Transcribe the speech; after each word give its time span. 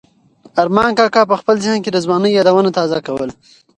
ارمان 0.61 0.89
کاکا 0.97 1.21
په 1.31 1.35
خپل 1.41 1.55
ذهن 1.65 1.79
کې 1.83 1.91
د 1.93 1.97
ځوانۍ 2.05 2.31
یادونه 2.33 2.69
تازه 2.77 2.97
کوله. 3.07 3.33